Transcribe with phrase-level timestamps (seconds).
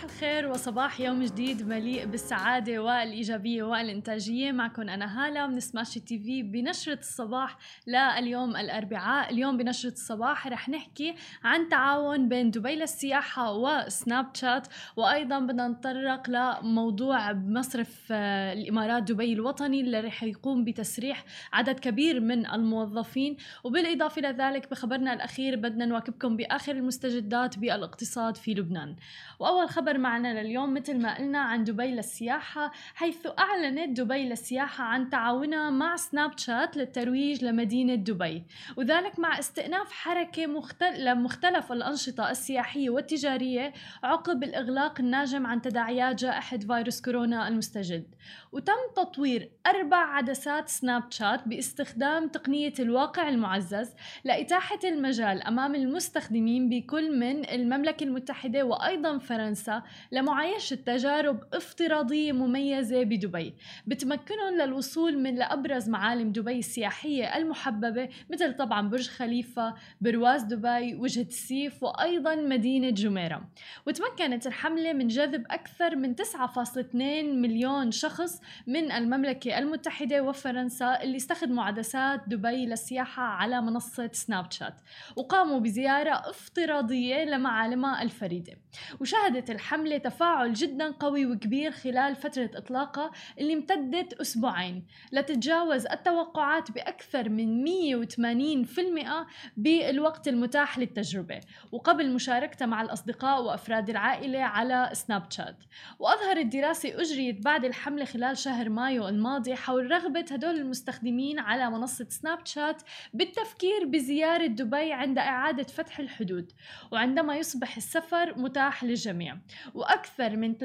[0.00, 4.52] صباح الخير وصباح يوم جديد مليء بالسعادة والإيجابية والإنتاجية.
[4.52, 9.30] معكم أنا هالة من سماشي تي في بنشرة الصباح لليوم الأربعاء.
[9.32, 14.68] اليوم بنشرة الصباح رح نحكي عن تعاون بين دبي للسياحة وسناب شات.
[14.96, 22.20] وأيضا بدنا نتطرق لموضوع مصرف آه، الإمارات دبي الوطني اللي رح يقوم بتسريح عدد كبير
[22.20, 23.36] من الموظفين.
[23.64, 28.96] وبالإضافة لذلك بخبرنا الأخير بدنا نواكبكم بآخر المستجدات بالاقتصاد في لبنان.
[29.38, 35.10] وأول خبر معنا لليوم مثل ما قلنا عن دبي للسياحة حيث أعلنت دبي للسياحة عن
[35.10, 38.44] تعاونها مع سناب شات للترويج لمدينة دبي
[38.76, 41.04] وذلك مع استئناف حركة مختل...
[41.04, 43.72] لمختلف الأنشطة السياحية والتجارية
[44.02, 48.04] عقب الإغلاق الناجم عن تداعيات جائحة فيروس كورونا المستجد.
[48.52, 57.18] وتم تطوير أربع عدسات سناب شات باستخدام تقنية الواقع المعزز لإتاحة المجال أمام المستخدمين بكل
[57.18, 59.79] من المملكة المتحدة وأيضا فرنسا
[60.12, 63.54] لمعايشة تجارب افتراضية مميزة بدبي.
[63.86, 71.22] بتمكنهم للوصول من لأبرز معالم دبي السياحية المحببة مثل طبعا برج خليفة برواز دبي وجهة
[71.22, 73.48] السيف وأيضا مدينة جميرة.
[73.86, 81.64] وتمكنت الحملة من جذب أكثر من 9.2 مليون شخص من المملكة المتحدة وفرنسا اللي استخدموا
[81.64, 84.74] عدسات دبي للسياحة على منصة سناب شات.
[85.16, 88.52] وقاموا بزيارة افتراضية لمعالمها الفريدة.
[89.00, 97.28] وشهدت الحملة تفاعل جدا قوي وكبير خلال فترة إطلاقها اللي امتدت أسبوعين لتتجاوز التوقعات بأكثر
[97.28, 99.26] من 180%
[99.56, 101.40] بالوقت المتاح للتجربة.
[101.72, 105.56] وقبل مشاركتها مع الأصدقاء وأفراد العائلة على سناب شات.
[105.98, 112.06] وأظهرت دراسة أجريت بعد الحملة خلال شهر مايو الماضي حول رغبة هدول المستخدمين على منصة
[112.08, 112.82] سناب شات
[113.14, 116.52] بالتفكير بزيارة دبي عند إعادة فتح الحدود.
[116.92, 119.38] وعندما يصبح السفر متاح للجميع.
[119.74, 120.60] وأكثر من 30%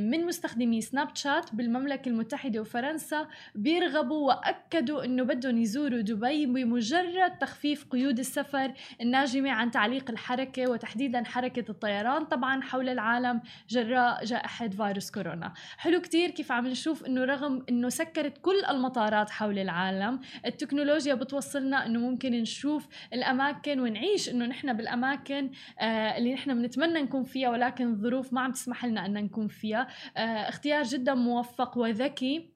[0.00, 7.84] من مستخدمي سناب شات بالمملكة المتحدة وفرنسا بيرغبوا وأكدوا أنه بدهم يزوروا دبي بمجرد تخفيف
[7.90, 15.10] قيود السفر الناجمة عن تعليق الحركة وتحديدا حركة الطيران طبعا حول العالم جراء جائحة فيروس
[15.10, 15.52] كورونا.
[15.78, 21.86] حلو كتير كيف عم نشوف أنه رغم أنه سكرت كل المطارات حول العالم التكنولوجيا بتوصلنا
[21.86, 27.89] أنه ممكن نشوف الأماكن ونعيش أنه نحن بالأماكن آه اللي نحن بنتمنى نكون فيها ولكن
[27.90, 29.86] الظروف ما عم تسمح لنا أن نكون فيها.
[30.16, 32.49] آه اختيار جدا موفق وذكي.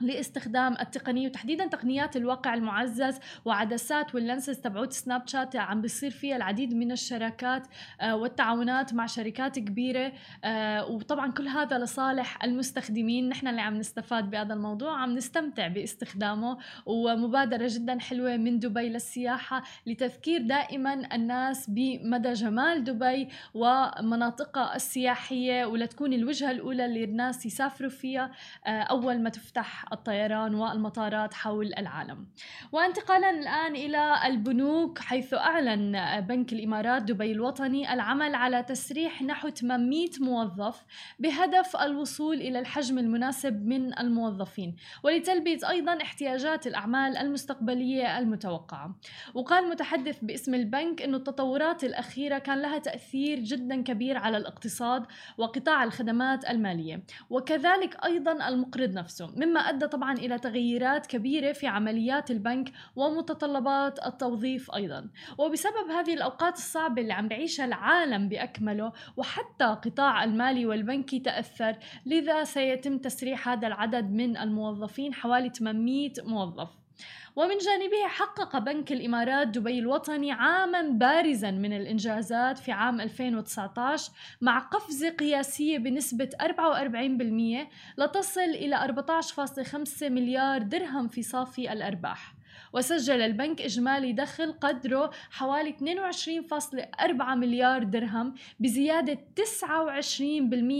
[0.00, 6.74] لاستخدام التقنية وتحديدا تقنيات الواقع المعزز وعدسات واللنسز تبعوت سناب شات عم بيصير فيها العديد
[6.74, 7.66] من الشراكات
[8.00, 10.12] آه، والتعاونات مع شركات كبيرة
[10.44, 13.28] آه، وطبعا كل هذا لصالح المستخدمين.
[13.28, 19.62] نحن اللي عم نستفاد بهذا الموضوع عم نستمتع باستخدامه ومبادرة جدا حلوة من دبي للسياحة
[19.86, 28.30] لتذكير دائما الناس بمدى جمال دبي ومناطقها السياحية ولتكون الوجهة الأولى اللي الناس يسافروا فيها
[28.66, 32.26] آه، أول ما تفتح الطيران والمطارات حول العالم.
[32.72, 40.08] وانتقالا الآن إلى البنوك حيث أعلن بنك الإمارات دبي الوطني العمل على تسريح نحو 800
[40.20, 40.84] موظف
[41.18, 48.94] بهدف الوصول إلى الحجم المناسب من الموظفين ولتلبية أيضا احتياجات الأعمال المستقبلية المتوقعة.
[49.34, 55.06] وقال متحدث باسم البنك أن التطورات الأخيرة كان لها تأثير جدا كبير على الاقتصاد
[55.38, 59.30] وقطاع الخدمات المالية وكذلك أيضا المقرض نفسه.
[59.36, 65.10] مما أدى طبعا إلى تغييرات كبيرة في عمليات البنك ومتطلبات التوظيف أيضا.
[65.38, 72.44] وبسبب هذه الأوقات الصعبة اللي عم بعيشها العالم بأكمله وحتى قطاع المالي والبنكي تأثر لذا
[72.44, 76.87] سيتم تسريح هذا العدد من الموظفين حوالي 800 موظف.
[77.36, 84.58] ومن جانبه حقق بنك الإمارات دبي الوطني عاما بارزا من الإنجازات في عام 2019 مع
[84.58, 92.37] قفزة قياسية بنسبة 44% لتصل إلى 14.5 مليار درهم في صافي الأرباح.
[92.72, 99.40] وسجل البنك إجمالي دخل قدره حوالي 22.4 مليار درهم بزيادة 29%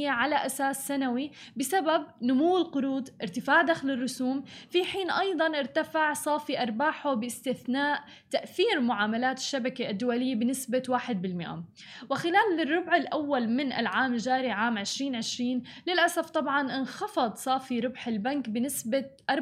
[0.07, 7.15] على أساس سنوي بسبب نمو القروض ارتفاع دخل الرسوم في حين أيضا ارتفع صافي أرباحه
[7.15, 15.63] باستثناء تأثير معاملات الشبكة الدولية بنسبة 1% وخلال الربع الأول من العام الجاري عام 2020
[15.87, 19.35] للأسف طبعا انخفض صافي ربح البنك بنسبة 24%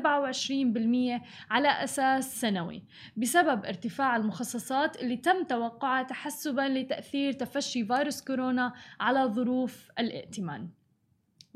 [1.51, 2.83] على أساس سنوي
[3.17, 10.69] بسبب ارتفاع المخصصات اللي تم توقعها تحسبا لتأثير تفشي فيروس كورونا على ظروف الائتمان.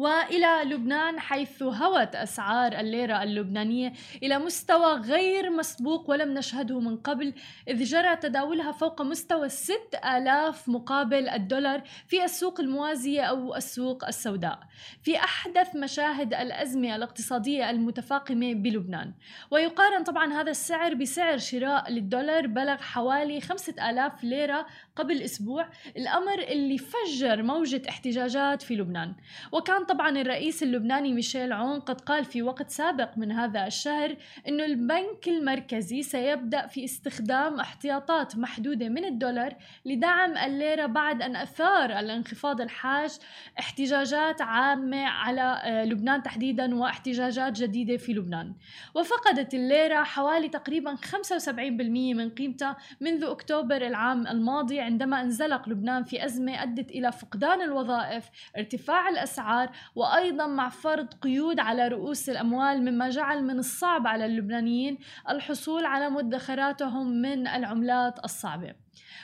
[0.00, 3.92] وإلى لبنان حيث هوت أسعار الليرة اللبنانية
[4.22, 7.34] إلى مستوى غير مسبوق ولم نشهده من قبل
[7.68, 14.60] إذ جرى تداولها فوق مستوى 6000 مقابل الدولار في السوق الموازيه أو السوق السوداء
[15.02, 19.12] في أحدث مشاهد الأزمة الاقتصادية المتفاقمة بلبنان.
[19.50, 24.66] ويقارن طبعا هذا السعر بسعر شراء للدولار بلغ حوالي 5000 ليرة
[25.00, 25.66] قبل أسبوع
[25.96, 29.14] الأمر اللي فجر موجة احتجاجات في لبنان.
[29.52, 34.16] وكان طبعا الرئيس اللبناني ميشيل عون قد قال في وقت سابق من هذا الشهر
[34.48, 41.98] إنه البنك المركزي سيبدأ في استخدام احتياطات محدودة من الدولار لدعم الليرة بعد أن أثار
[41.98, 43.10] الانخفاض الحاد
[43.58, 48.52] احتجاجات عامة على آه، لبنان تحديدا واحتجاجات جديدة في لبنان.
[48.94, 56.24] وفقدت الليرة حوالي تقريبا 75% من قيمتها منذ أكتوبر العام الماضي عندما انزلق لبنان في
[56.24, 63.10] أزمة أدت إلى فقدان الوظائف ارتفاع الأسعار وأيضا مع فرض قيود على رؤوس الأموال مما
[63.10, 64.98] جعل من الصعب على اللبنانيين
[65.28, 68.74] الحصول على مدخراتهم من العملات الصعبة.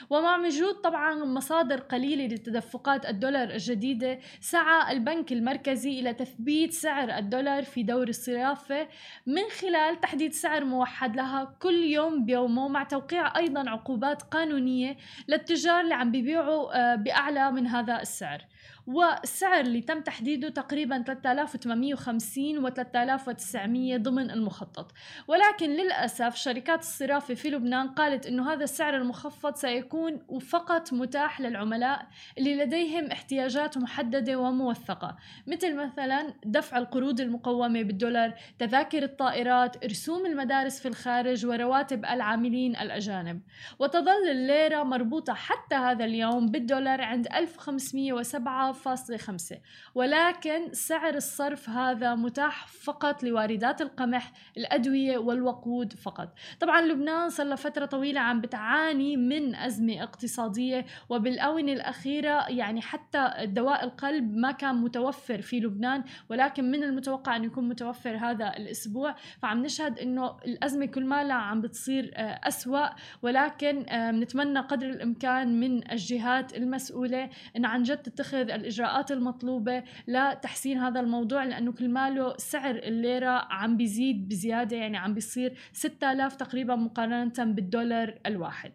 [0.09, 4.19] ومع وجود طبعا مصادر قليلة لتدفقات الدولار الجديدة.
[4.41, 8.87] سعى البنك المركزي إلى تثبيت سعر الدولار في دور الصرافة.
[9.25, 14.97] من خلال تحديد سعر موحد لها كل يوم بيومه مع توقيع أيضا عقوبات قانونية
[15.27, 18.45] للتجار اللي عم بيبيعوا آه، بأعلى من هذا السعر.
[18.87, 24.91] والسعر اللي تم تحديده تقريبا 3850 و 3900 ضمن المخطط.
[25.27, 32.07] ولكن للأسف شركات الصرافة في لبنان قالت أنه هذا السعر المخفض سيكون فقط متاح للعملاء
[32.37, 35.17] اللي لديهم احتياجات محددة وموثقة
[35.47, 43.41] مثل مثلا دفع القروض المقومة بالدولار تذاكر الطائرات رسوم المدارس في الخارج ورواتب العاملين الأجانب.
[43.79, 49.57] وتظل الليرة مربوطة حتى هذا اليوم بالدولار عند 1507 1.5
[49.95, 56.33] ولكن سعر الصرف هذا متاح فقط لواردات القمح الأدوية والوقود فقط.
[56.59, 63.83] طبعا لبنان صار فترة طويلة عم بتعاني من أزمة اقتصادية وبالآونة الأخيرة يعني حتى دواء
[63.83, 69.15] القلب ما كان متوفر في لبنان ولكن من المتوقع أن يكون متوفر هذا الأسبوع.
[69.41, 72.87] فعم نشهد أنه الأزمة كل ما عم بتصير آه، أسوأ.
[73.21, 80.77] ولكن آه، نتمنى قدر الإمكان من الجهات المسؤولة أن عن جد تتخذ الإجراءات المطلوبة لتحسين
[80.77, 86.75] هذا الموضوع لأنه كل ماله سعر الليرة عم بيزيد بزيادة يعني عم بيصير 6000 تقريبا
[86.75, 88.71] مقارنة بالدولار الواحد.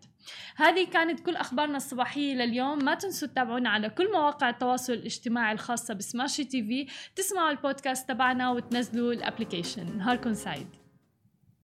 [0.57, 2.85] هذه كانت كل أخبارنا الصباحية لليوم.
[2.85, 6.87] ما تنسوا تتابعونا على كل مواقع التواصل الاجتماعي الخاصة بسماشي تي في.
[7.17, 9.99] تسمعوا البودكاست تبعنا وتنزلوا الأبليكيشن.
[9.99, 10.82] نهاركم سعيد.